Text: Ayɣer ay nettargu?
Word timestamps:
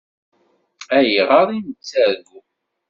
Ayɣer 0.97 1.47
ay 1.51 1.59
nettargu? 1.65 2.39